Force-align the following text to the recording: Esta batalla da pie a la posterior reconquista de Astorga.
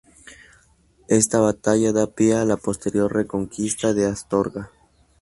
Esta 1.19 1.39
batalla 1.39 1.91
da 1.93 2.07
pie 2.07 2.33
a 2.35 2.43
la 2.43 2.57
posterior 2.57 3.13
reconquista 3.13 3.93
de 3.93 4.07
Astorga. 4.07 4.71